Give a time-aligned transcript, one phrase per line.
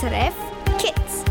[0.00, 0.34] SRF
[0.78, 1.24] Kids.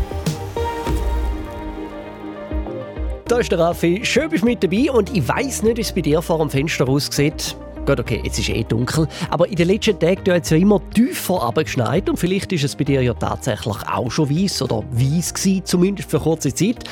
[3.26, 4.00] Da ist der Raffi.
[4.02, 6.50] Schön bist du mit dabei und ich weiss nicht, wie es bei dir vor dem
[6.50, 7.56] Fenster aussieht.
[7.86, 10.82] Gut, okay, jetzt ist eh dunkel, aber in den letzten Tagen hat es ja immer
[10.90, 15.32] tiefer abgeschneit und vielleicht ist es bei dir ja tatsächlich auch schon weiß oder weiß
[15.32, 16.84] gewesen, zumindest für kurze Zeit.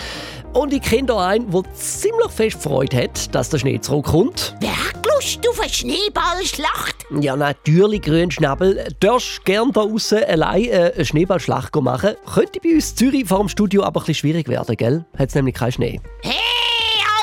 [0.54, 4.56] Und ich kenne da einen, der ziemlich fest Freude hat, dass der Schnee zurückkommt.
[4.60, 7.06] Wer Lust auf eine Schneeballschlacht?
[7.20, 8.88] Ja, natürlich, Grünschnabel.
[9.00, 12.16] Darfst gern da außen allein äh, eine Schneeballschlacht machen.
[12.34, 15.04] Könnte bei uns in Zürich vor dem Studio aber ein bisschen schwierig werden, gell?
[15.18, 16.00] Hat nämlich keinen Schnee.
[16.22, 16.34] Hey,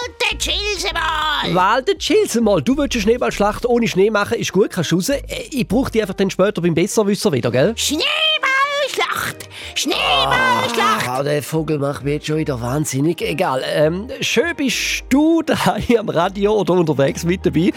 [0.02, 1.54] alte Chilse mal!
[1.54, 2.62] Walde, chill's mal.
[2.62, 5.10] Du willst eine Schneeballschlacht ohne Schnee machen, ist gut, kannst raus.
[5.10, 7.74] Äh, Ich brauche die einfach dann später beim Besserwisser wieder, gell?
[7.78, 9.50] Schneeballschlacht!
[9.76, 10.93] Schneeballschlacht!
[11.22, 13.22] Der Vogel macht mich jetzt schon wieder wahnsinnig.
[13.22, 13.62] Egal.
[13.72, 17.72] Ähm, schön bist du daheim am Radio oder unterwegs mit dabei.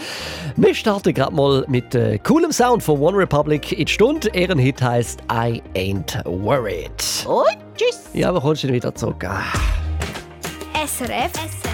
[0.55, 4.29] Wir starten gerade mal mit äh, coolem Sound von One Republic in die Stunde.
[4.33, 6.89] Ihren Hit heißt I Ain't Worried.
[7.27, 8.09] Und tschüss!
[8.13, 9.23] Ja, aber kommst du wieder zurück?
[9.23, 9.43] Ah.
[10.85, 11.66] SRF SRF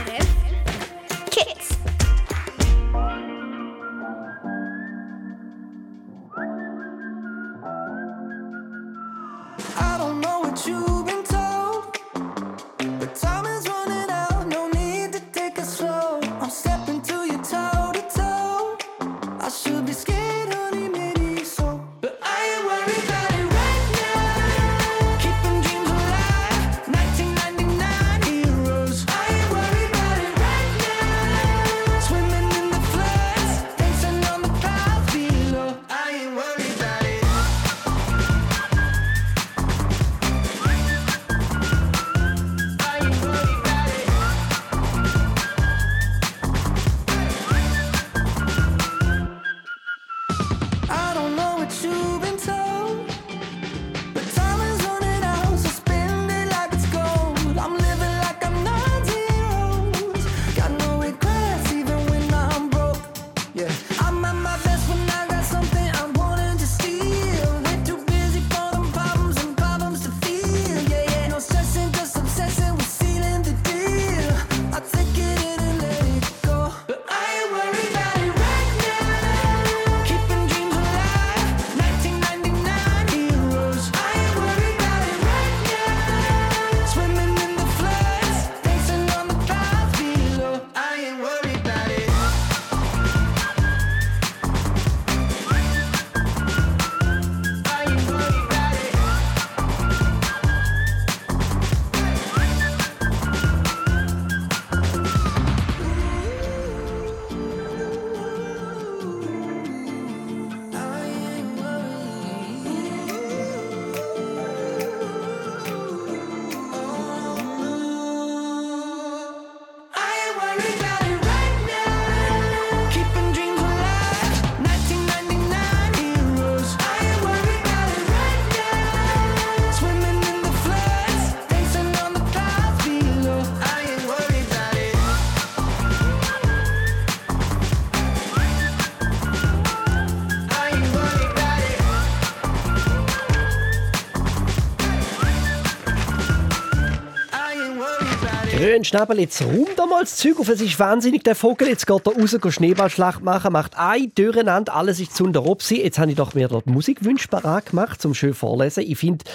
[148.64, 148.74] it.
[148.74, 150.50] Grünschnabel, jetzt räum da mal das Zeug auf.
[150.50, 151.68] Es ist wahnsinnig, der Vogel.
[151.68, 155.82] Jetzt geht er raus, geht Schneeballschlacht machen, macht ein durcheinander, alles ist zu Opsi.
[155.82, 158.84] Jetzt habe ich doch mir dort Musikwünsche parat gemacht, zum schön vorlesen.
[158.88, 159.26] Ich finde,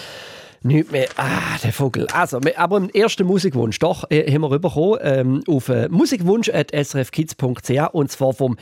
[0.62, 1.08] nicht mehr.
[1.16, 2.06] Ah, der Vogel.
[2.12, 8.10] Also, aber im ersten Musikwunsch, doch, äh, haben wir rübergekommen, ähm, auf äh, musikwunsch.srfkids.ch und
[8.10, 8.56] zwar vom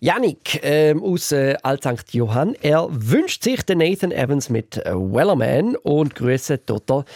[0.00, 2.12] Yannick ähm, aus äh, Alt St.
[2.12, 2.54] Johann.
[2.60, 7.06] Er wünscht sich den Nathan Evans mit äh, Wellerman und grüße Dr.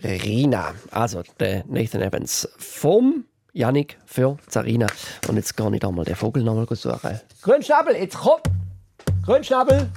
[0.00, 0.74] Zarina.
[0.90, 4.86] Also, der Nathan Evans vom Yannick für Zarina.
[5.28, 7.20] Und jetzt gehe ich da mal den Vogel nochmal suchen.
[7.42, 8.40] Grünschnabel, jetzt komm!
[9.24, 9.88] Grünschnabel!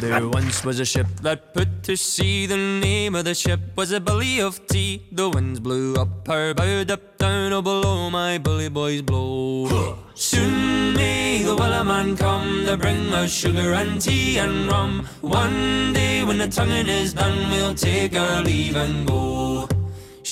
[0.00, 2.46] There once was a ship that put to sea.
[2.46, 5.06] The name of the ship was a Billy of Tea.
[5.12, 9.96] The winds blew up her bow, up down, oh below my bully boys blow.
[10.14, 15.08] Soon may the wellerman come to bring us sugar and tea and rum.
[15.20, 19.68] One day when the tonguing is done, we'll take our leave and go.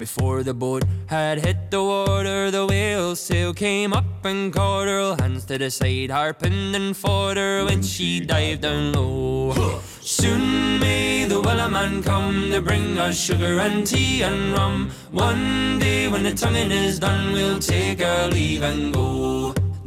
[0.00, 5.14] Before the boat had hit the water, the whale's tail came up and caught her.
[5.20, 9.52] Hands to the side, harping and fought her when she dived down low.
[10.00, 14.90] Soon may the wellerman come to bring us sugar and tea and rum.
[15.10, 19.52] One day when the tonguing is done, we'll take our leave and go.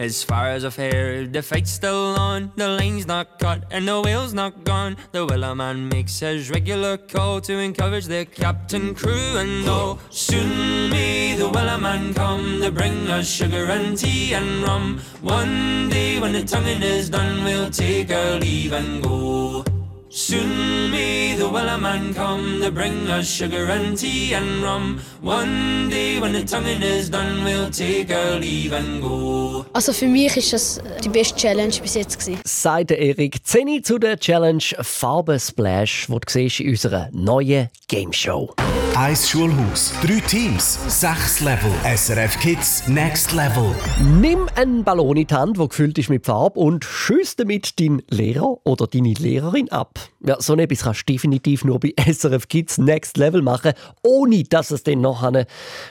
[0.00, 2.52] As far as I've heard, the fight's still on.
[2.56, 4.96] The line's not cut and the whale's not gone.
[5.12, 9.98] The whaler man makes his regular call to encourage the captain, crew, and all.
[10.08, 15.00] Soon may the whaler man come to bring us sugar and tea and rum.
[15.20, 19.69] One day when the tonguing is done, we'll take our leave and go.
[20.12, 25.00] Soon may the wellerman come to bring us sugar and tea and rum.
[25.22, 29.64] One day when the tonguing is done, we'll take our leave and go.
[29.72, 32.40] Also für mich ist das die beste Challenge bis jetzt gewesen.
[32.44, 38.52] Sagt Erik Zeni zu der Challenge Farbensplash, die du siehst in unserer neuen Game Show.
[38.96, 41.70] Eis Schulhaus, drei Teams, sechs Level.
[41.84, 43.74] SRF Kids Next Level.
[44.20, 48.02] Nimm einen Ballon in die Hand, der gefüllt ist mit Farbe und schieß damit deinen
[48.10, 49.98] Lehrer oder deine Lehrerin ab.
[50.26, 53.72] Ja, so etwas kannst du definitiv nur bei SRF Kids Next Level machen,
[54.02, 55.46] ohne dass es dann noch eine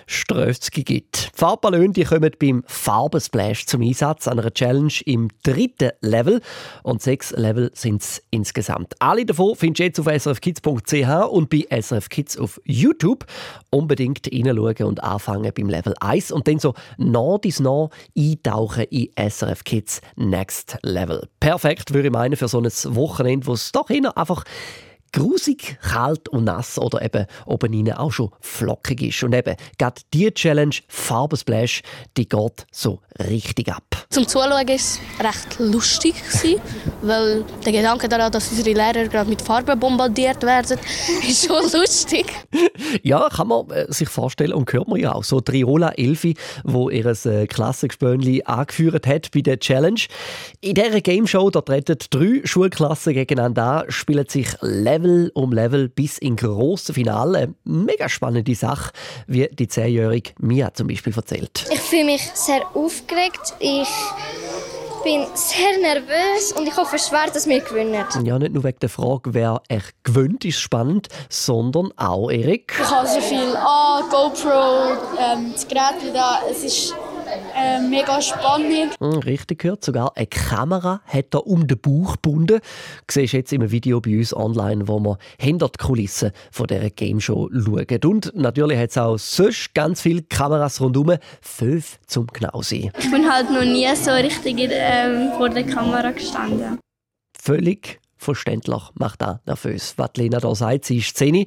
[0.05, 1.31] Ströfzge gibt.
[1.33, 6.41] Die Farbballone die kommen beim Farbensplash zum Einsatz, an einer Challenge im dritten Level.
[6.83, 8.93] Und sechs Level sind es insgesamt.
[8.99, 12.88] Alle davon findest du jetzt auf srfkids.ch und bei SRF Kids auf YouTube.
[13.69, 19.09] Unbedingt reinschauen und anfangen beim Level 1 und dann so nach dies nach eintauchen in
[19.17, 21.27] SRF Kids Next Level.
[21.39, 24.43] Perfekt, würde ich meinen, für so ein Wochenende, wo es doch eher einfach
[25.11, 29.23] grusig, kalt und nass oder eben oben rein auch schon flockig ist.
[29.23, 31.81] Und eben, gerade die Challenge Farbensplash,
[32.17, 33.83] die geht so richtig ab.
[34.09, 36.61] Zum Zuschauen war es recht lustig, gewesen,
[37.01, 40.77] weil der Gedanke daran, dass unsere Lehrer gerade mit Farben bombardiert werden,
[41.27, 42.25] ist schon lustig.
[43.03, 45.23] Ja, kann man äh, sich vorstellen und hört man ja auch.
[45.23, 50.01] So Triola Elfi, wo ihr äh, Klassengespönli angeführt hat bei der Challenge.
[50.61, 54.98] In dieser Game Show da treten drei Schulklassen gegeneinander an, spielen sich Level
[55.33, 57.37] um Level bis in grosse Finale.
[57.39, 58.91] Eine Mega spannende Sache,
[59.27, 61.65] wie die zehnjährige Mia zum Beispiel erzählt.
[61.71, 63.53] Ich fühle mich sehr aufgeregt.
[63.59, 63.87] Ich
[65.03, 68.05] bin sehr nervös und ich hoffe schwer, dass wir gewinnen.
[68.23, 72.73] Ja, nicht nur wegen der Frage, wer echt gewöhnt ist spannend, sondern auch Erik.
[72.79, 76.41] Ich habe so viel ah, GoPro, ähm, das Gerät da.
[76.49, 76.93] Es ist
[77.55, 78.95] äh, mega spannend.
[78.99, 82.59] Hm, Richtig gehört, sogar eine Kamera hat er um den Bauch gebunden.
[82.59, 82.61] Du
[83.11, 87.19] siehst jetzt im Video bei uns online, wo wir hinter die Kulissen von dieser Game
[87.19, 87.99] Show schauen.
[88.05, 91.17] Und natürlich hat es auch sonst ganz viele Kameras rundherum.
[91.41, 92.91] Fünf zum genau sein.
[92.97, 96.79] Ich bin halt noch nie so richtig ähm, vor der Kamera gestanden.
[97.41, 99.93] Völlig verständlich macht auch nervös.
[99.97, 101.45] Was Lena da sagt, sie ist 10.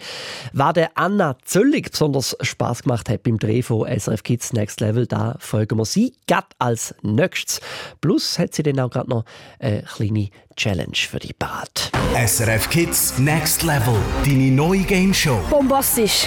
[0.52, 5.06] Was der Anna Zöllig besonders Spass gemacht hat beim Dreh von SRF Kids Next Level,
[5.06, 7.60] da folgen wir sie gerade als nächstes.
[8.00, 9.24] Plus hat sie dann auch gerade noch
[9.58, 11.92] eine kleine Challenge für die parat.
[12.26, 13.94] SRF Kids Next Level.
[14.24, 15.40] Deine neue Game Show.
[15.50, 16.26] Bombastisch.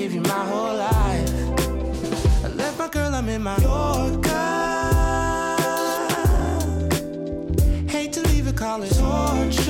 [0.00, 1.30] give you my whole life.
[2.42, 4.30] I left my girl, I'm in my Yorker.
[7.86, 9.69] Hate to leave it, it torture.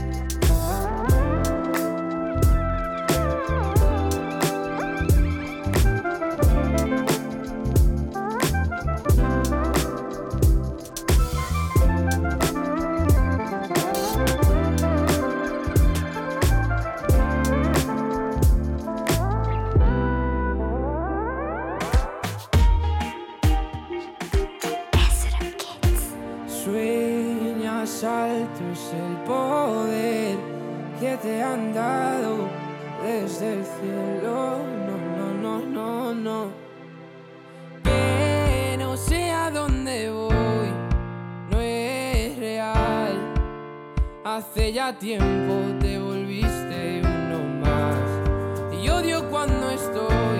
[44.51, 48.83] Hace ya tiempo te volviste uno más.
[48.83, 50.39] Y odio cuando estoy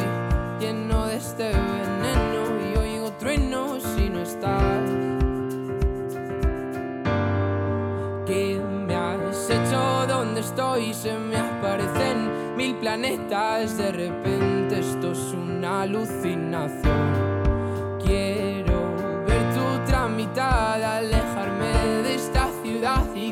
[0.59, 4.83] lleno de este veneno y oigo truenos si no estás.
[8.25, 10.05] ¿Qué me has hecho?
[10.09, 10.93] ¿Dónde estoy?
[10.93, 13.77] Se me aparecen mil planetas.
[13.77, 16.90] De repente esto es una alucinación.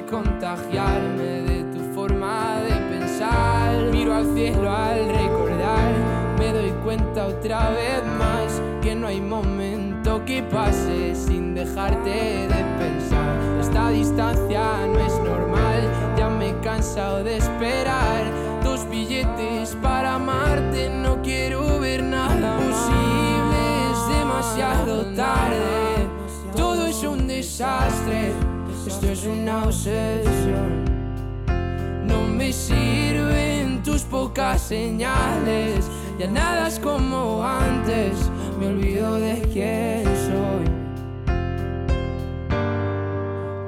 [0.10, 3.76] Contagiarme de tu forma de pensar.
[3.92, 5.94] Miro al cielo al recordar,
[6.38, 12.64] me doy cuenta otra vez más que no hay momento que pase sin dejarte de
[12.80, 13.38] pensar.
[13.60, 15.82] Esta distancia no es normal,
[16.18, 18.24] ya me he cansado de esperar.
[18.64, 23.60] Dos billetes para amarte, no quiero ver nada posible,
[23.92, 26.08] es demasiado tarde.
[26.56, 28.34] Todo es un desastre,
[28.90, 30.84] esto es una obsesión.
[32.08, 35.86] No me sirven tus pocas señales,
[36.18, 38.14] ya nada es como antes,
[38.60, 40.66] me olvido de quién soy.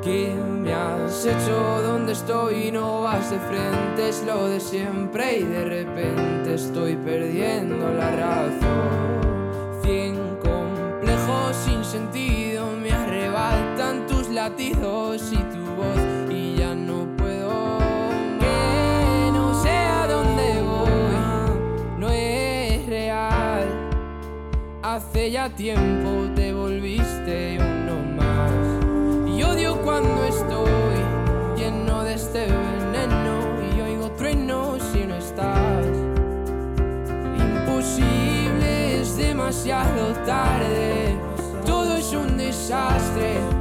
[0.01, 1.81] ¿Qué me has hecho?
[1.83, 2.71] ¿Dónde estoy?
[2.71, 9.21] No vas de frente, es lo de siempre y de repente estoy perdiendo la razón.
[9.83, 12.50] Cien complejos sin sentido
[14.49, 17.77] latidos y tu voz y ya no puedo.
[18.39, 23.67] Que no sé a dónde voy, no es real.
[24.81, 28.51] Hace ya tiempo te volviste uno más.
[29.31, 30.97] Y odio cuando estoy
[31.55, 33.35] lleno de este veneno
[33.69, 35.85] y oigo truenos si no estás.
[37.45, 41.15] Imposible, es demasiado tarde.
[41.63, 43.60] Todo es un desastre.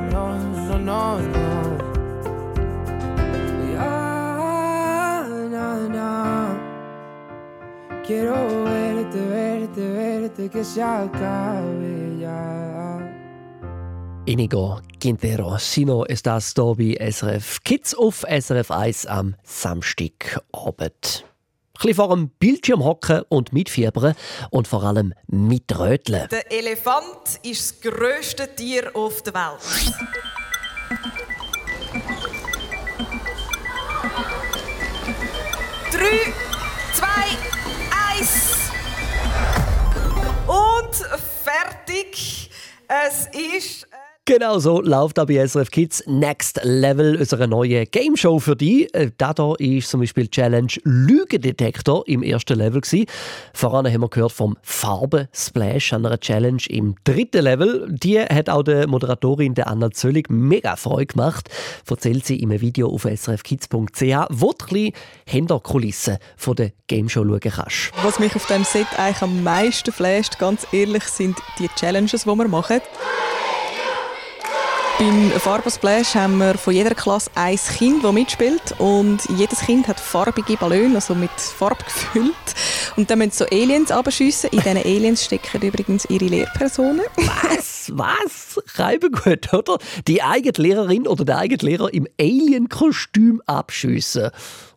[8.11, 12.99] Quiero verte, verte, verte, que se acabe ya.
[14.25, 21.23] Inigo Quintero, Sino ist das Derby SRF Kids auf SRF 1 am Samstagabend.
[21.83, 24.13] Ein vor dem Bildschirm hocken und mitfiebern
[24.49, 26.27] und vor allem mitröteln.
[26.29, 30.40] Der Elefant ist das grösste Tier auf der Welt.
[35.91, 36.33] Drei,
[36.93, 37.37] zwei,
[38.17, 38.71] eins.
[40.47, 40.95] Und
[41.43, 42.51] fertig.
[42.89, 43.90] Es ist.
[44.25, 48.93] Genau so läuft auch bei SRF Kids Next Level, unsere neue Game Show für dich.
[48.93, 52.81] Äh, Da hier ist zum Beispiel die Challenge Lügendetektor im ersten Level.
[52.81, 53.07] Gewesen.
[53.51, 57.87] Voran haben wir gehört vom Farben-Splash, einer Challenge im dritten Level.
[57.89, 61.49] Die hat auch der Moderatorin der Anna Zöllig mega Freude gemacht.
[61.89, 64.91] Erzählt sie in einem Video auf srfkids.ch, wo du ein
[65.25, 67.91] Hinterkulissen von der Game Show schauen kannst.
[68.03, 72.27] Was mich auf dem Set eigentlich am meisten flasht, ganz ehrlich, sind die Challenges, die
[72.27, 72.81] wir machen.
[75.01, 78.75] Beim Farbensplash haben wir von jeder Klasse ein Kind, das mitspielt.
[78.77, 82.35] Und jedes Kind hat farbige Ballone, also mit Farbe gefüllt.
[82.97, 84.51] Und dann müssen so Aliens abschiessen.
[84.51, 87.01] In diesen Aliens stecken übrigens ihre Lehrpersonen.
[87.15, 87.91] Was?
[87.95, 88.61] Was?
[88.75, 89.79] Reibe gut, oder?
[90.07, 94.29] Die eigene Lehrerin oder der eigene Lehrer im Alien-Kostüm abschiessen.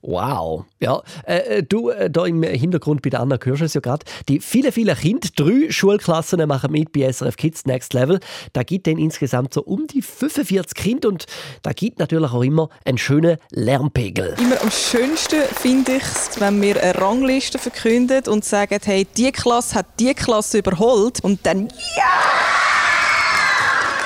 [0.07, 0.67] Wow.
[0.81, 4.05] Ja, äh, du, äh, da im Hintergrund bei der Anna es ja gerade.
[4.29, 8.21] Die vielen, vielen Kinder, drei Schulklassen machen mit bei SRF Kids Next Level.
[8.53, 11.25] Da gibt dann insgesamt so um die 45 Kinder und
[11.63, 14.35] da gibt natürlich auch immer einen schönen Lärmpegel.
[14.39, 19.33] Immer am schönsten finde ich es, wenn wir eine Rangliste verkünden und sagen, hey, die
[19.33, 21.21] Klasse hat die Klasse überholt.
[21.25, 21.69] Und dann,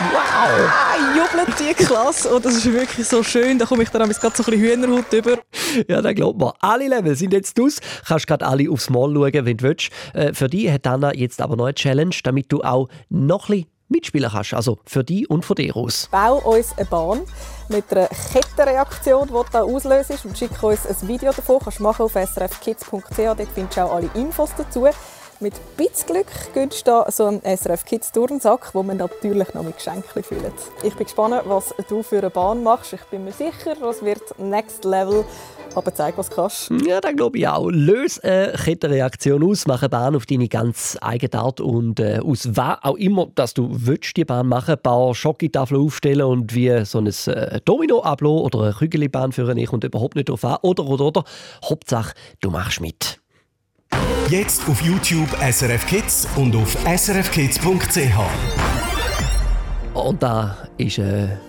[0.00, 0.88] Wow!
[1.14, 2.34] jubelt die Klasse.
[2.34, 3.58] Und das ist wirklich so schön.
[3.58, 5.38] Da komme ich dann gerade so ein bisschen Hühnerhaut über.
[5.88, 6.52] Ja, da glaubt man.
[6.60, 7.78] Alle Level sind jetzt aus.
[8.06, 9.90] Kannst gerade alle aufs Mal schauen, wenn du willst.
[10.14, 13.62] Äh, für dich hat Anna jetzt aber noch eine Challenge, damit du auch noch ein
[13.62, 14.54] bisschen mitspielen kannst.
[14.54, 16.08] Also für dich und von dir aus.
[16.10, 17.22] Bau uns eine Bahn
[17.68, 21.58] mit einer Kettenreaktion, die du da auslöst und schick uns ein Video davon.
[21.62, 24.86] Kannst du machen auf srfkids.ch, dort findest du auch alle Infos dazu.
[25.40, 29.62] Mit ein bisschen Glück gönnst du so einen SRF Kids Turnsack, wo man natürlich noch
[29.62, 30.52] mit Geschenken füllt.
[30.82, 32.94] Ich bin gespannt, was du für eine Bahn machst.
[32.94, 35.24] Ich bin mir sicher, das wird Next Level.
[35.76, 36.72] Aber zeig, was du kannst.
[36.84, 37.68] Ja, das glaube ich auch.
[37.70, 42.48] Löse eine Kettenreaktion aus, mach eine Bahn auf deine ganz eigene Art und äh, aus
[42.56, 46.84] was auch immer, dass du willst, die Bahn machen, ein paar Schokotafeln aufstellen und wie
[46.84, 50.56] so ein äh, Domino-Ablo oder eine Kügelbahn führen, ich kommt überhaupt nicht drauf an.
[50.62, 51.24] Oder, oder, oder.
[51.64, 53.20] Hauptsache, du machst mit.
[54.30, 58.18] Jetzt auf YouTube SRF Kids und auf srfkids.ch.
[59.94, 61.40] Und da ist eine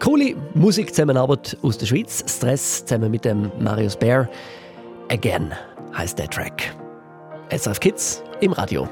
[0.00, 2.24] coole Musikzusammenarbeit aus der Schweiz.
[2.26, 4.28] Stress zusammen mit dem Marius Bear.
[5.08, 5.52] Again
[5.96, 6.74] heißt der Track.
[7.56, 8.88] SRF Kids im Radio.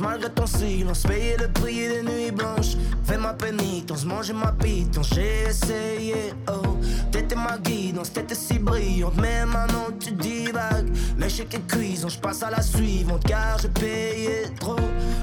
[0.00, 2.76] Malgré ton silence, payer le prix des nuits blanches.
[3.04, 6.34] Fais ma pénitence, manger ma pitance, j'ai essayé.
[6.48, 6.76] Oh,
[7.10, 10.92] t'étais ma guidance, t'étais si brillante, mais maintenant tu divagues.
[11.18, 14.76] L'échec est cuisant, je passe à la suivante car j'ai payé trop.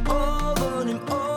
[0.08, 1.33] Au volume, au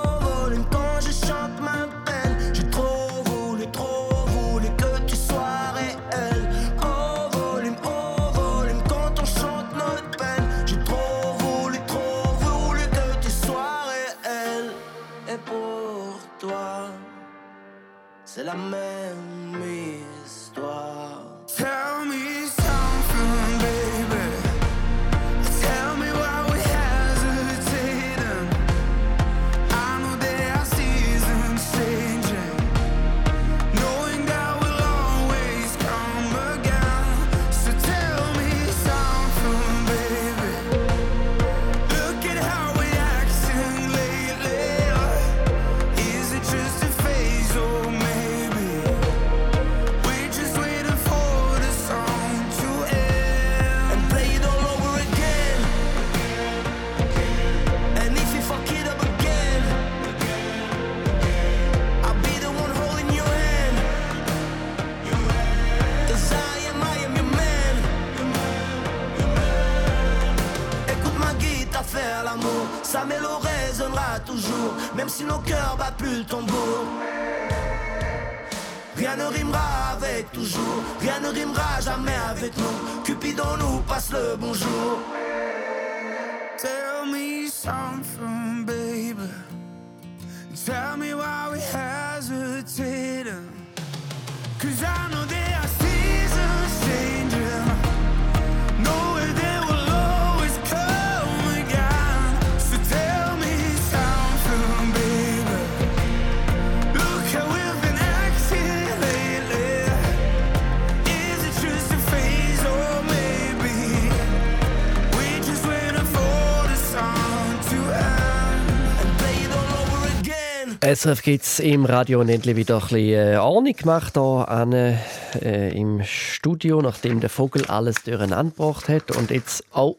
[120.95, 125.73] SRF gibt's im Radio und endlich wieder ein bisschen äh, Ordnung gemacht hier an, äh,
[125.73, 129.11] im Studio, nachdem der Vogel alles durcheinander gebracht hat.
[129.11, 129.97] Und jetzt, oh,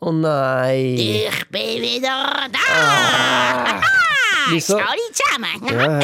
[0.00, 0.94] oh nein.
[0.96, 3.80] Ich bin wieder da!
[3.82, 4.03] Ah.
[4.50, 4.78] Wieso?
[4.78, 4.86] Ja,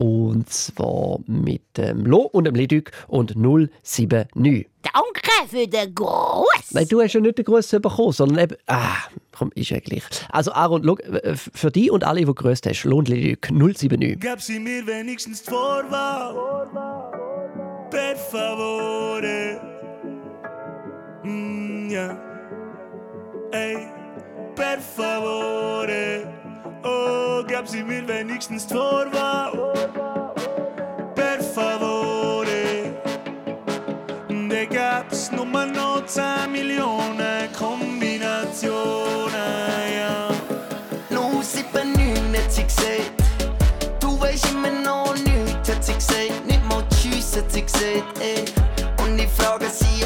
[0.00, 4.68] Und zwar mit dem Lo und dem Lidük und 079.
[4.82, 6.70] Danke für den Gruß!
[6.70, 8.56] Nein, du hast ja nicht den Gruß bekommen, sondern eben.
[8.68, 8.94] Ah,
[9.32, 10.04] komm, ist ja gleich.
[10.30, 14.20] Also, Aaron, schau, äh, für dich und alle, die grüßt hast, lohnt Lidük 079.
[14.20, 16.68] Gab sie mir wenigstens die Vorwahl.
[17.90, 19.60] Per favore.
[21.24, 22.16] Mm, ja.
[23.50, 23.78] Ey,
[24.54, 26.37] per favore.
[26.88, 28.74] Oh, gab sie mir wenigstens die.
[31.14, 32.94] Per favore.
[34.48, 39.32] Da gab's nur noch 10 Millionen Kombinationen,
[39.98, 40.28] ja.
[41.10, 43.12] 079 hat sie gesagt.
[44.00, 46.46] Du weißt immer noch nichts, hat sie gesagt.
[46.46, 48.44] Nicht mal Tschüss, hat sie gesagt, ey.
[49.04, 49.97] Und ich frage sie,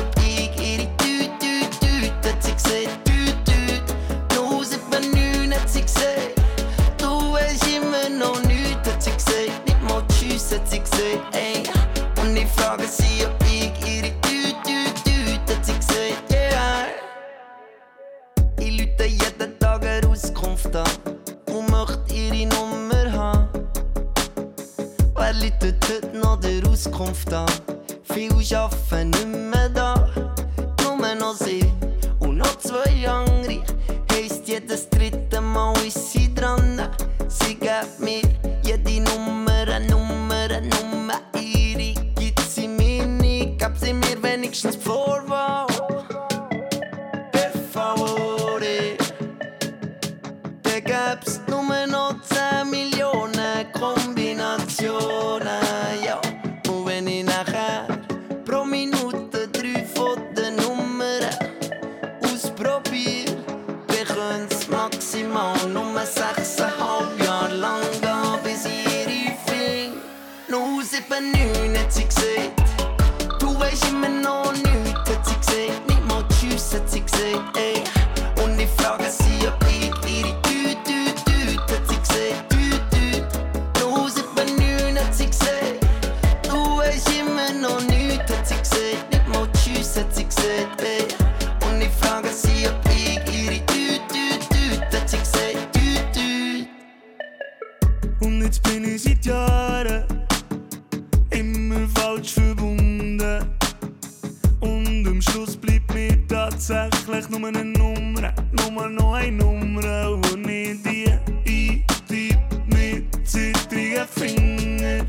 [106.66, 111.08] tatsächlich nur eine Nummer, nur noch eine Nummer, wo ich die
[111.46, 115.08] eintippe mit zittrigen Fingern.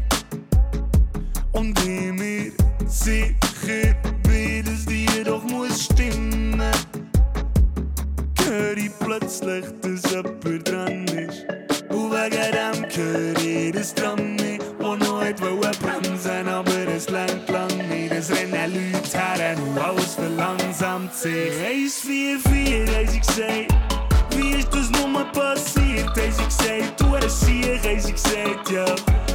[1.51, 2.51] Und ich mir
[2.87, 6.61] sicher bin, dass die doch muss stimmen.
[8.45, 11.45] Hör ich plötzlich, dass jemand dran ist.
[11.89, 17.52] Und wegen dem höre ich das Tram nicht, wo noch wollen bremsen, aber es lenkt
[21.13, 21.53] verlangsamt sich.
[22.03, 23.75] 144 haben sie gesagt,
[24.35, 26.07] wie ist das nur passiert?
[26.07, 28.85] Haben sie gesagt, du hast hier, haben sie gesagt, ja.
[28.85, 28.97] Und
[29.27, 29.32] sie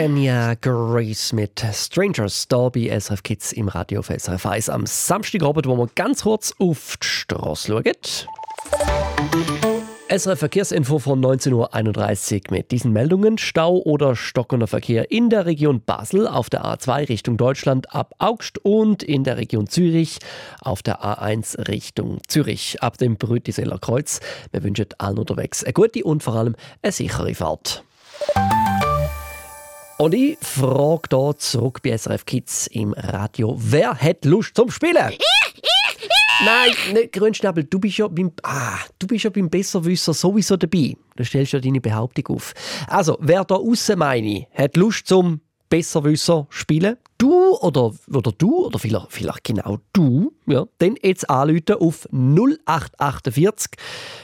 [0.00, 5.76] Kenya Grace mit Strangers bei SRF Kids im Radio auf SRF 1 am Samstagabend, wo
[5.76, 7.84] wir ganz kurz auf die Straße schauen.
[10.08, 13.36] SRF Verkehrsinfo von 19.31 Uhr mit diesen Meldungen.
[13.36, 18.56] Stau oder stockender Verkehr in der Region Basel auf der A2 Richtung Deutschland ab Augst
[18.64, 20.18] und in der Region Zürich
[20.62, 24.20] auf der A1 Richtung Zürich ab dem Brütiseller Kreuz.
[24.50, 27.84] Wir wünschen allen unterwegs eine gute und vor allem eine sichere Fahrt.
[30.00, 35.12] Und ich frage hier zurück bei SRF Kids im Radio, wer hat Lust zum Spielen?
[36.42, 40.96] Nein, nicht Grünschnabel, du bist ja beim, ah, du bist ja beim Besserwisser sowieso dabei.
[41.16, 42.54] Du stellst ja deine Behauptung auf.
[42.86, 46.96] Also, wer da aussen meine, hat Lust zum Besserwisser spielen?
[47.20, 53.72] Du oder, oder du oder vielleicht, vielleicht genau du, ja, dann jetzt anrufen auf 0848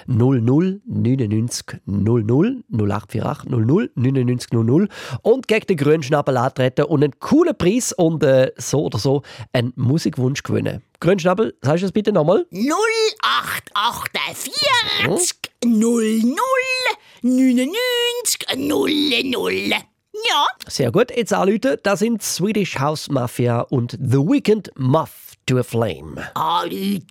[0.06, 4.88] 00 99 00 0848 00 99 00
[5.20, 9.20] und gegen den Grünschnabel antreten und einen coolen Preis und äh, so oder so
[9.52, 10.82] einen Musikwunsch gewinnen.
[10.98, 12.46] Grünschnabel, sagst du das bitte nochmal?
[12.50, 14.54] 0848
[15.66, 16.22] 00
[17.20, 19.84] 99 00.
[20.28, 20.46] Ja.
[20.66, 21.76] Sehr gut, jetzt anrufen.
[21.82, 26.30] Das sind Swedish House Mafia und The Weekend Muff to a Flame.
[26.34, 27.02] Anrufen.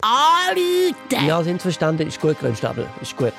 [0.00, 1.26] Anrufen.
[1.26, 2.08] Ja, sind verstanden.
[2.08, 2.86] Ist gut, Grünstapel.
[3.00, 3.32] Ist gut.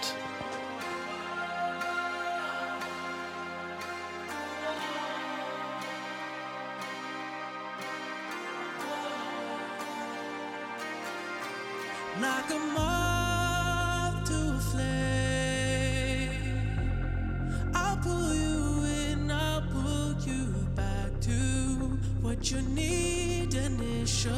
[12.22, 12.89] Like a
[22.52, 24.34] you need initially.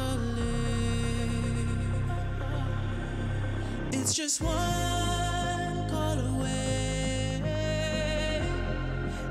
[3.92, 7.40] It's just one call away,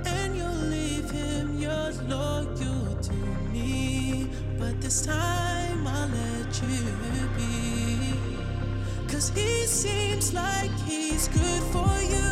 [0.06, 3.14] and you'll leave him, you're loyal to
[3.54, 4.28] me.
[4.58, 8.16] But this time I'll let you be.
[9.08, 12.31] Cause he seems like he's good for you.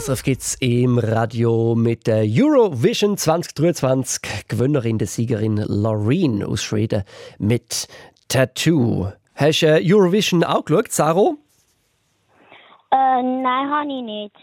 [0.00, 7.04] SRF gibt's im Radio mit der Eurovision 2023 Gewinnerin, der Siegerin Loreen aus Schweden
[7.38, 7.86] mit
[8.26, 9.12] Tattoo.
[9.36, 11.36] Hast du äh, Eurovision auch geschaut, Saro?
[12.90, 14.36] Äh, nein, habe ich nicht.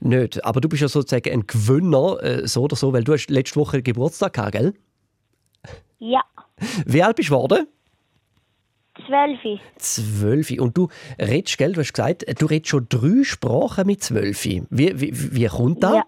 [0.00, 3.30] Nicht, aber du bist ja sozusagen ein Gewinner, äh, so oder so, weil du hast
[3.30, 4.74] letzte Woche Geburtstag gehabt, gell?
[5.98, 6.20] Ja,
[6.84, 7.66] Wie alt bist du geworden?
[9.06, 9.60] Zwölf.
[9.76, 10.50] Zwölf.
[10.58, 10.88] Und du
[11.18, 14.44] redest, gell, du hast gesagt, du redest schon drei Sprachen mit zwölf.
[14.44, 15.94] Wie, wie, wie kommt das?
[15.94, 16.02] Ja.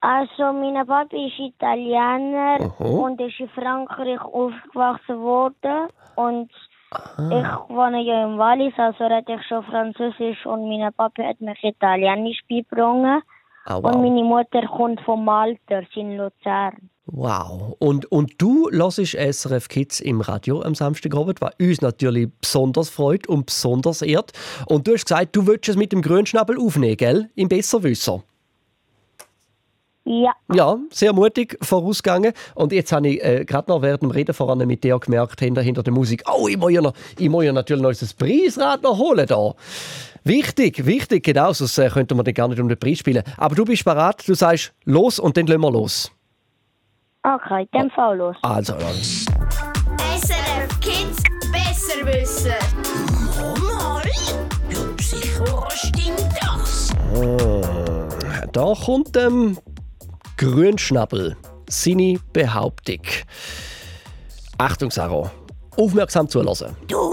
[0.00, 2.84] Also, mein Papa ist Italiener Aha.
[2.84, 5.88] und ist in Frankreich aufgewachsen worden.
[6.16, 6.50] Und
[7.16, 11.62] ich wohne ja im Wallis, also rede ich schon Französisch und mein Papa hat mich
[11.64, 13.24] Italienisch beigebracht.
[13.64, 13.94] Ah, wow.
[13.94, 16.90] Und meine Mutter kommt vom Malter, sie in Luzern.
[17.06, 17.76] Wow.
[17.78, 23.26] Und, und du hörst SRF Kids im Radio am Samstagabend, was uns natürlich besonders freut
[23.26, 24.32] und besonders ehrt.
[24.66, 27.30] Und du hast gesagt, du willst es mit dem Grünschnabel aufnehmen, gell?
[27.34, 28.22] Im Besserwisser.
[30.06, 30.32] Ja.
[30.52, 32.34] Ja, sehr mutig vorausgegangen.
[32.54, 35.62] Und jetzt habe ich äh, gerade noch während dem Reden voran mit dir gemerkt, hinter,
[35.62, 38.82] hinter der Musik, oh, ich muss ja, noch, ich muss ja natürlich noch unser Preisrad
[38.82, 39.54] noch holen da.
[40.26, 43.22] Wichtig, wichtig, genau, sonst äh, könnte man den gar nicht um den Preis spielen.
[43.36, 46.10] Aber du bist bereit, du sagst los und dann lassen wir los.
[47.22, 48.36] Okay, dann fall los.
[48.42, 48.94] Also, dann.
[48.94, 51.22] SRF Kids
[51.52, 52.52] besser wissen.
[53.62, 54.02] Mal,
[54.70, 56.94] ja, sicher stimmt das.
[57.14, 59.58] Ah, Da kommt ähm,
[60.38, 61.36] Grünschnabel,
[61.68, 63.00] seine Behauptung.
[64.58, 65.30] Achtung, Sarah,
[65.76, 66.76] aufmerksam zulassen.
[66.88, 67.12] Du,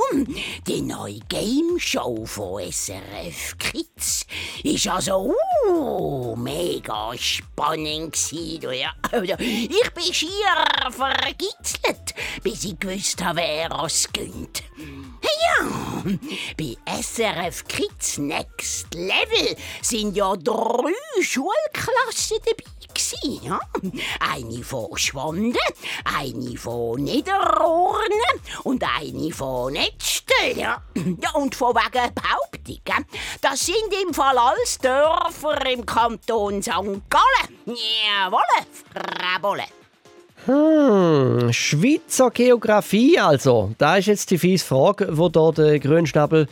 [0.68, 4.26] die neue Game Show von SRF Kids
[4.64, 5.34] ist also
[5.68, 8.94] uh, mega spannend gewesen, ja.
[9.40, 10.30] Ich bin schier
[10.90, 14.64] vergitzelt, bis ich gewusst habe, wer es gönnt.
[15.24, 15.68] Ja,
[16.58, 23.60] bei SRF Kids Next Level sind ja drei Schulklassen dabei gewesen, ja.
[24.20, 25.58] Eine von Schwanden,
[26.04, 28.02] eine von Niederrohren
[28.64, 30.82] und eine von Netztel, ja.
[30.96, 31.32] ja.
[31.34, 33.06] Und von wegen Behauptung, gell?
[33.42, 33.76] das sind
[34.06, 36.72] im Fall alles Dörfer im Kanton St.
[37.10, 37.56] Gallen.
[37.66, 39.64] Jawolle, Frabolle.
[40.46, 43.76] Hm, Schweizer Geografie also.
[43.78, 46.48] Da ist jetzt die fiese Frage, wo da der Grünschnabel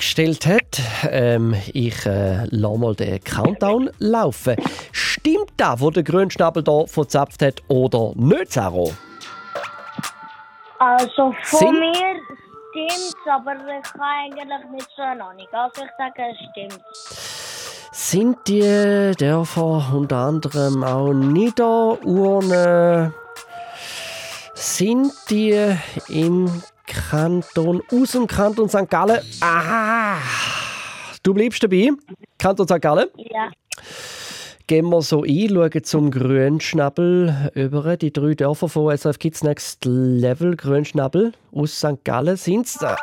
[0.00, 0.80] gestellt hat.
[1.10, 4.56] Ähm, ich äh, lasse mal den Countdown laufen.
[4.92, 8.90] Stimmt da, wo der Grünschnabel da verzapft hat oder nicht, Sarah?
[10.78, 11.92] Also von Sind- mir
[12.70, 13.60] stimmt's, aber ich
[13.92, 15.46] habe eigentlich nicht so eine Ahnung.
[15.52, 16.80] Also ich sage, es stimmt.
[17.92, 23.12] Sind die Dörfer unter anderem auch Niederurne?
[24.54, 25.76] Sind die
[26.08, 28.90] im Kanton, aus dem Kanton St.
[28.90, 29.20] Gallen?
[29.40, 30.18] Aha!
[31.22, 31.90] Du bleibst dabei,
[32.38, 32.80] Kanton St.
[32.80, 33.08] Gallen.
[33.16, 33.50] Ja.
[34.66, 39.84] Gehen wir so ein, schauen zum Grünschnabel über die drei Dörfer von SRF Kids Next
[39.84, 40.56] Level.
[40.56, 42.04] Grünschnabel aus St.
[42.04, 42.78] Gallen sind es.
[42.82, 42.96] Ah,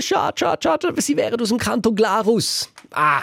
[0.00, 0.94] schade, schade, schade.
[1.00, 2.70] Sie wären aus dem Kanton Glarus.
[2.90, 3.22] Ah.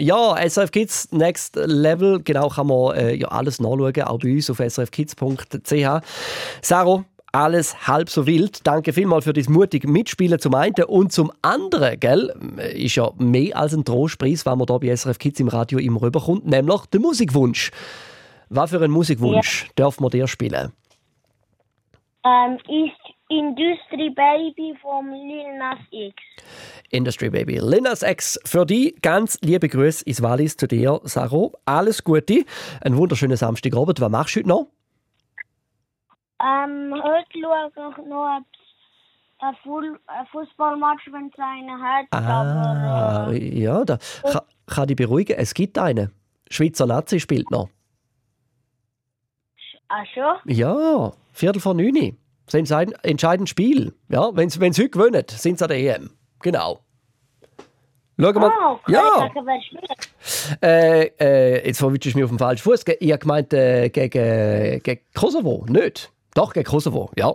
[0.00, 4.48] Ja, SRF Kids Next Level, genau kann man äh, ja alles nachschauen, auch bei uns
[4.48, 6.02] auf srfkids.ch.
[6.62, 8.66] Sarah, alles halb so wild.
[8.66, 12.34] Danke vielmals für das mutige Mitspielen zum einen und zum anderen, gell,
[12.74, 16.00] ist ja mehr als ein Trostpreis, wenn man da bei SRF Kids im Radio immer
[16.00, 17.70] rüberkommt, nämlich der Musikwunsch.
[18.48, 20.72] Was für einen Musikwunsch darf man dir spielen?
[22.24, 26.14] Ähm, ist Industry Baby vom Lil Nas X.
[26.90, 27.60] Industry Baby.
[27.62, 31.50] Linus X, für die ganz liebe Grüße ins Wallis zu dir, Sarah.
[31.64, 32.44] Alles Gute,
[32.80, 34.00] einen wunderschönen Samstagabend.
[34.00, 34.66] Was machst du heute noch?
[36.42, 38.40] Ähm, heute schaue ich noch
[39.38, 39.56] ein,
[40.32, 42.06] Fußballmatch, wenn es einen hat.
[42.10, 45.36] Ah, Aber äh, ja, da kann, kann ich beruhigen.
[45.38, 46.10] Es gibt einen.
[46.50, 47.68] Schweizer Nazi spielt noch.
[49.88, 50.52] ach schon?
[50.52, 52.18] Ja, Viertel vor neun.
[52.50, 53.94] Das ist ein entscheidendes Spiel.
[54.08, 56.10] Ja, wenn sie heute gewinnen, sind sie an der EM.
[56.42, 56.80] Genau.
[58.18, 59.30] Schauen wir Ah, okay, Ja,
[60.62, 62.84] äh, äh, jetzt verwitsche ich mich auf den falschen Fuß.
[62.98, 65.64] Ich habe gemeint, äh, gegen, gegen Kosovo.
[65.68, 66.12] Nicht?
[66.34, 67.34] Doch, gegen Kosovo, ja.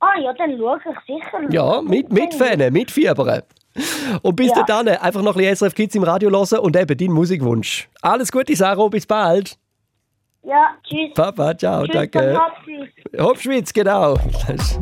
[0.00, 1.40] Ah ja, dann schaue ich sicher.
[1.50, 3.42] Ja, mit, mit Fähnen, mit Fiebern.
[4.22, 4.62] Und bis Ja.
[4.62, 7.88] dann einfach noch ein bisschen SRF Kids im Radio hören und eben deinen Musikwunsch.
[8.00, 9.58] Alles Gute, Sarah, bis bald.
[10.44, 11.14] Ja, tschüss.
[11.14, 12.38] Papa, ciao, tschüss danke.
[13.18, 14.16] Hauptschweiz, genau.
[14.46, 14.78] Das-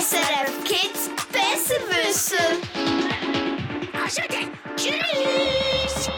[0.00, 2.62] SRF Kids besser wissen.
[4.02, 6.10] Also dann, tschüss.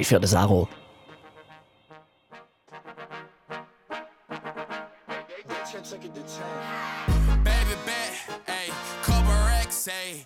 [0.00, 0.66] Ist für den Sarah.
[7.44, 8.14] Baby bet,
[8.46, 8.70] ayy,
[9.04, 10.24] couple racks, ayy,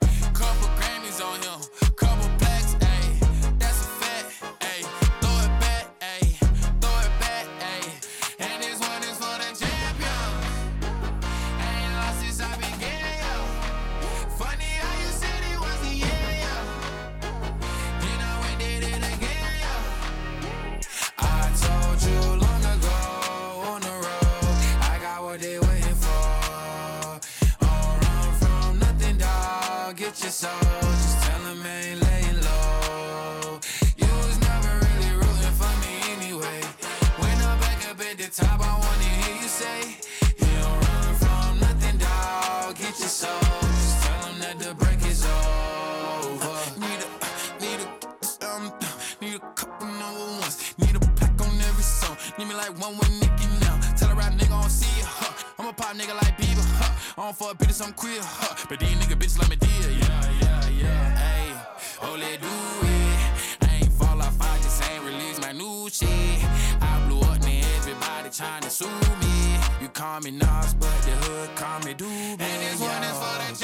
[52.84, 53.80] One with Nicky now.
[53.96, 55.06] Tell a rap nigga I don't see ya.
[55.08, 55.32] Huh.
[55.58, 56.60] I'm a pop nigga like Bieber.
[56.76, 56.92] Huh.
[57.16, 58.20] I don't fuck bitches, I'm queer.
[58.20, 58.66] Huh.
[58.68, 59.90] But these nigga bitches let me deal.
[59.90, 61.16] Yeah, yeah, yeah.
[61.16, 61.48] Hey,
[61.96, 62.54] Holy oh, do
[62.86, 63.64] it.
[63.64, 66.44] I ain't fall off, I just ain't release my new shit.
[66.82, 68.84] I blew up, and everybody trying to sue
[69.22, 69.56] me.
[69.80, 72.36] You call me Nas, but the hood call me Doobie.
[72.36, 73.63] And this one is for the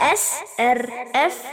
[0.00, 1.44] SRF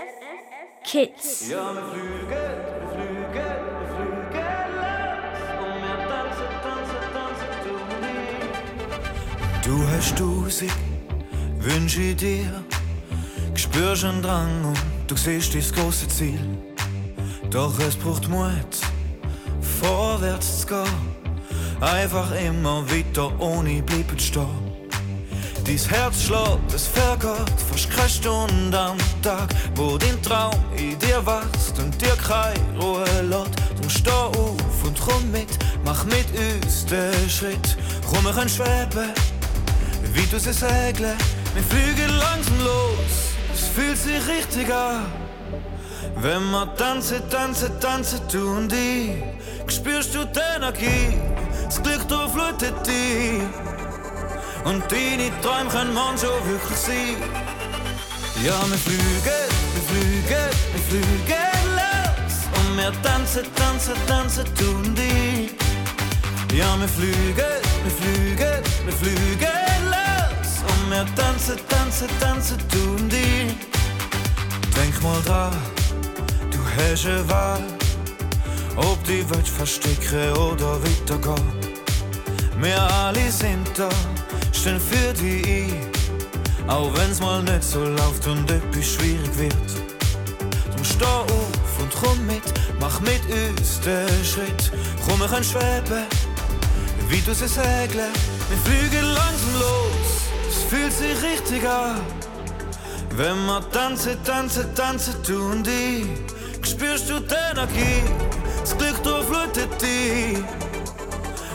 [0.81, 1.49] Kids.
[1.49, 7.51] Ja, wir fliegen, wir fliegen, wir fliegen los und wir tanzen, tanzen, tanzen,
[9.63, 9.69] du.
[9.69, 10.71] Du hast Tausend
[11.59, 12.63] Wünsche dir,
[13.53, 16.39] spürst einen Drang und du siehst das große Ziel.
[17.49, 18.77] Doch es braucht Mut,
[19.81, 21.17] vorwärts zu gehen.
[21.81, 24.66] Einfach immer weiter ohne bleiben stehen.
[25.67, 31.21] Dies Herz schlägt, es vergeht, fast keine Stunde am Tag, wo dein Traum in dir
[31.25, 33.51] wächst und dir keine Ruhe lässt.
[33.77, 35.49] Drum steh auf und komm mit,
[35.83, 37.75] mach mit uns den Schritt.
[38.09, 39.11] Komm, wir können schweben,
[40.13, 41.17] wie du sie segeln.
[41.53, 45.05] Wir fliegen langsam los, es fühlt sich richtig an.
[46.21, 49.21] Wenn wir tanzen, tanzen, tanzen, du und ich,
[49.67, 51.13] spürst du die Energie,
[51.65, 53.66] das Glück durchflutet dich.
[54.63, 57.15] Und deine Träume können manchmal wirklich sein.
[58.43, 62.35] Ja, wir fliegen, wir fliegen, wir fliegen los.
[62.55, 65.51] Und wir tanzen, tanzen, tanzen, du und ich.
[66.57, 67.35] Ja, wir fliegen,
[67.83, 70.63] wir fliegen, wir fliegen los.
[70.67, 73.55] Und wir tanzen, tanzen, tanzen, du und ich.
[74.75, 75.55] Denk mal dran,
[76.51, 77.63] du hast eine Wahl.
[78.75, 81.67] Ob die willst verstecken oder weitergehen.
[82.59, 83.89] Wir alle sind da,
[84.67, 86.69] stehen für dich ein.
[86.69, 89.53] Auch wenn's mal nicht so läuft und etwas schwierig wird.
[90.73, 92.43] Drum steh auf und komm mit,
[92.79, 94.71] mach mit uns den Schritt.
[95.05, 96.05] Komm, wir können schweben,
[97.07, 98.13] wie du sie segeln.
[98.49, 102.01] Wir fliegen langsam los, es fühlt sich richtig an.
[103.11, 106.07] Wenn wir tanzen, tanzen, tanzen, du und ich,
[106.69, 108.03] spürst du die Energie,
[108.61, 110.43] das Glück durchflutet dich.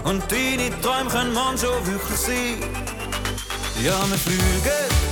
[0.04, 2.81] Und deine Träume können manchmal wirklich sein.
[3.80, 4.40] Ja, wir fliegen,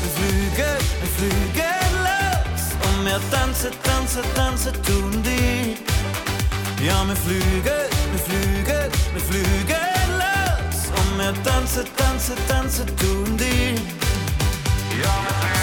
[0.03, 2.65] wir fliegen, wir fliegen los.
[2.87, 5.79] Und wir tanzen, tanzen, tanzen, du und ich.
[6.85, 10.91] Ja, wir fliegen, wir fliegen, wir fliegen los.
[10.99, 13.81] Und wir tanzen, tanzen, tanzen, du und ich.
[15.03, 15.60] Ja, wir fliegen,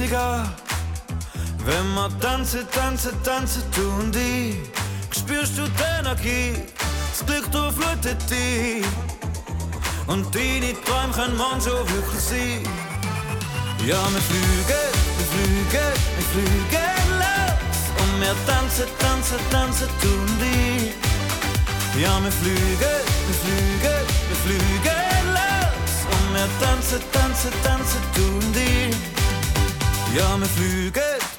[0.00, 0.52] an.
[1.64, 4.56] Wenn wir tanzen, tanzen, tanzen, du und ich,
[5.16, 6.52] spürst du die Energie,
[7.10, 8.84] das Glück durchflutet dich.
[10.06, 12.62] Und deine Träume können manchmal wirklich sein.
[13.86, 14.84] Ja, wir fliegen,
[15.16, 17.78] wir fliegen, wir fliegen los.
[18.00, 20.92] Und wir tanzen, tanzen, tanzen, tun die.
[22.02, 25.96] Ja, wir fliegen, wir fliegen, wir fliegen los.
[26.10, 29.23] Und wir tanzen, tanzen, tanzen, tun die.
[30.16, 30.92] Ja, wir fliegen,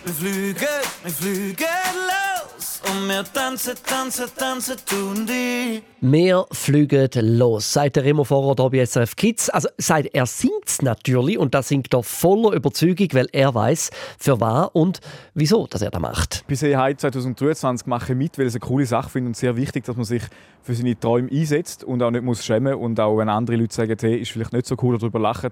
[0.04, 0.68] wir fliegen,
[1.04, 1.66] wir fliegen
[2.10, 2.82] los.
[2.84, 5.82] Und wir tanzen, tanzen, tanzen, tun die.
[6.02, 9.50] Wir fliegen los, sagt der Remo Vorrat bei SRF Kids.
[9.50, 13.92] Also sagt er singt es natürlich und das singt er voller Überzeugung, weil er weiß,
[14.20, 15.00] für was und
[15.34, 16.44] wieso, dass er das macht.
[16.50, 19.56] Bei Seehai 2023 mache ich mit, weil ich es eine coole Sache finde und sehr
[19.56, 20.24] wichtig, dass man sich
[20.62, 23.96] für seine Träume einsetzt und auch nicht muss schämen und auch wenn andere Leute sagen,
[24.02, 25.52] hey, ist vielleicht nicht so cool darüber lachen,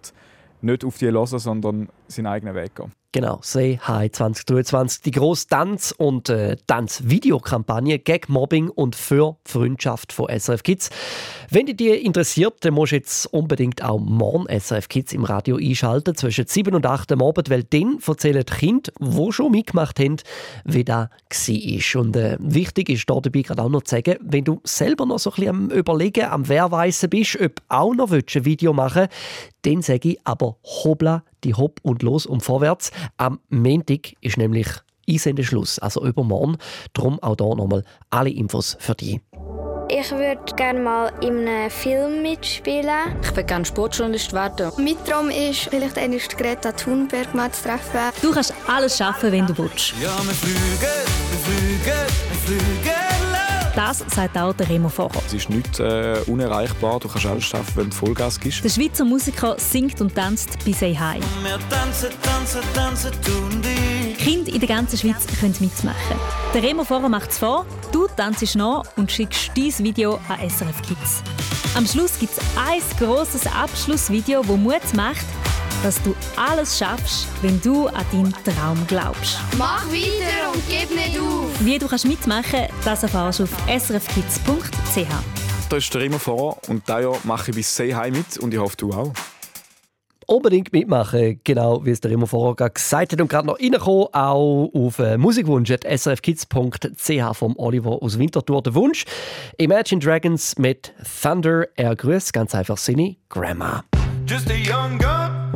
[0.60, 2.92] nicht auf die hören, sondern seinen eigenen Weg gehen.
[3.16, 10.12] Genau, Say Hi 2023, die grosse Tanz- und äh, Tanz-Videokampagne gegen Mobbing und für Freundschaft
[10.12, 10.90] von SRF Kids.
[11.52, 15.58] Wenn dich die interessiert, dann musst du jetzt unbedingt auch morgen SRF Kids im Radio
[15.58, 20.00] einschalten, zwischen 7 und 8 am Abend, weil dann erzählen die Kinder, die schon mitgemacht
[20.00, 20.18] haben,
[20.66, 22.02] wie das war.
[22.02, 25.20] Und äh, wichtig ist da dabei gerade auch noch zu sagen, wenn du selber noch
[25.20, 29.08] so ein bisschen am Überlegen, am Wehrweisen bist, ob auch noch willst, ein Video machen
[29.64, 32.92] dann sage ich aber hobla, die hopp und los und vorwärts.
[33.18, 34.68] Am Montag ist nämlich
[35.10, 36.58] Einsendeschluss, also übermorgen.
[36.94, 39.20] Darum auch hier nochmal alle Infos für dich.
[39.90, 43.16] Ich würde gerne mal in einem Film mitspielen.
[43.22, 44.72] Ich würde gerne Sportjournalist werden.
[44.78, 48.00] Mein Traum ist, vielleicht einmal Greta Thunberg mal zu treffen.
[48.22, 49.94] Du kannst alles schaffen, wenn du willst.
[50.02, 52.33] Ja, wir fliegen, wir fliegen.
[53.76, 55.24] Das sagt auch der Remo Vorrat.
[55.26, 58.64] Es ist nicht äh, unerreichbar, du kannst alles schaffen, wenn du Vollgas gibst.
[58.64, 61.20] Der Schweizer Musiker singt und tanzt bei Say Hi.
[61.42, 64.14] Wir tanzen, tanzen, tanzen, tun die.
[64.14, 66.18] Kinder in der ganzen Schweiz können mitmachen.
[66.54, 70.80] Der Remo Vorrat macht es vor, du tanzt nach und schickst dein Video an SRF
[70.84, 71.24] Kids.
[71.76, 75.26] Am Schluss gibt es ein grosses Abschlussvideo, das Mut macht,
[75.84, 79.38] dass du alles schaffst, wenn du an deinen Traum glaubst.
[79.58, 81.50] Mach weiter und gib nicht auf.
[81.60, 85.08] Wie du kannst mitmachen das erfährst du auf srfkids.ch.
[85.70, 88.54] Da ist der immer vor und dieses Jahr mache ich bis Say Hi mit und
[88.54, 89.12] ich hoffe, du auch.
[90.26, 93.20] Unbedingt mitmachen, genau wie es der Remo vorher gesagt hat.
[93.20, 98.62] Und gerade noch reinkommen, auch auf äh, Musikwunsch at srfkids.ch vom Oliver aus Winterthur.
[98.62, 99.04] Der Wunsch:
[99.58, 101.68] Imagine Dragons mit Thunder.
[101.76, 103.84] Er grüßt ganz einfach seine Grandma.
[104.26, 105.23] Just a young gun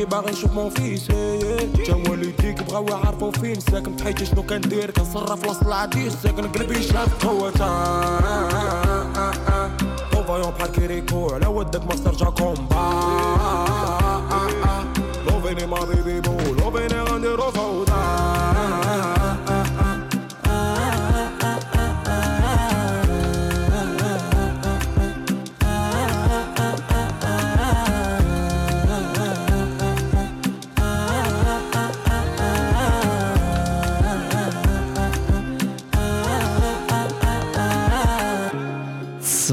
[0.00, 1.08] معاكي باغي نشوف مون فيس.
[1.86, 3.60] جا والديك بغاو يعرفوا فين.
[3.60, 7.26] ساكن بحياتي شنو كندير؟ كنصرف وسط العديس ساكن قلبي شاف.
[7.26, 7.50] قوة
[10.12, 12.84] طوفايون بحال كيريكو على ودك ما استرجع كومبا
[15.26, 17.50] لوفيني ما بيبي بو لوفيني غنديرو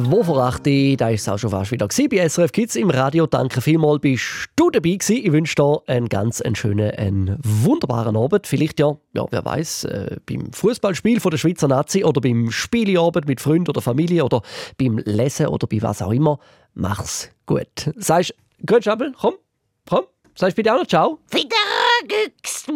[0.07, 2.77] Und wo vor 8 Uhr, da ist es auch schon fast wieder bei SRF Kids
[2.77, 3.27] im Radio.
[3.27, 4.23] Danke vielmals, bist
[4.55, 5.17] du dabei gewesen.
[5.17, 8.47] Ich wünsche dir einen ganz einen schönen, einen wunderbaren Abend.
[8.47, 13.41] Vielleicht ja, ja wer weiß, äh, beim Fußballspiel der Schweizer Nazi oder beim Spieleabend mit
[13.41, 14.43] Freunden oder Familie oder
[14.77, 16.39] beim Lesen oder bei was auch immer.
[16.73, 17.91] Mach's gut.
[17.97, 18.33] Sagst,
[18.65, 19.33] Grünschabel, komm,
[19.89, 20.05] komm.
[20.35, 21.19] Sagst bitte auch noch Ciao.
[21.31, 21.57] Wieder
[22.07, 22.69] güchst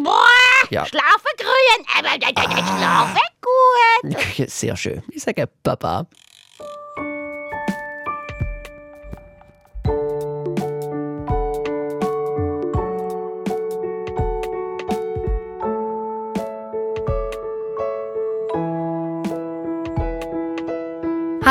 [0.68, 0.84] ja.
[0.84, 3.16] Schlafen grün, aber äh, äh, äh, ah.
[3.16, 4.48] schlafen gut.
[4.50, 5.02] Sehr schön.
[5.08, 6.06] Ich sage Baba.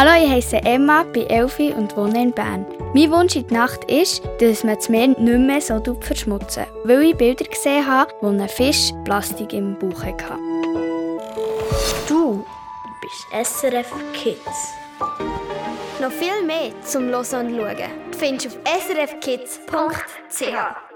[0.04, 2.66] Hallo, ich heiße Emma, bin Elfi und wohne in Bern.
[2.96, 7.04] Mein Wunsch in der Nacht ist, dass man das Meer nicht mehr so verschmutzen weil
[7.04, 10.40] ich Bilder gesehen habe, wo ein Fisch Plastik im Bauch hatte.
[12.08, 12.44] Du
[13.00, 14.74] bist SRF Kids.
[16.02, 20.91] Noch viel mehr zum Hören und Schauen findest du auf srfkids.ch.